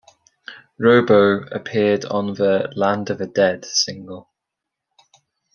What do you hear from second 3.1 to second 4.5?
of the Dead" single.